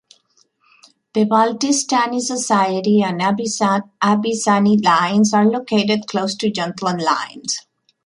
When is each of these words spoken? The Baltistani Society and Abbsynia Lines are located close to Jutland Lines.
The 1.13 1.25
Baltistani 1.25 2.21
Society 2.21 3.03
and 3.03 3.21
Abbsynia 3.21 3.85
Lines 4.83 5.31
are 5.31 5.45
located 5.45 6.07
close 6.07 6.33
to 6.37 6.49
Jutland 6.49 7.01
Lines. 7.03 7.67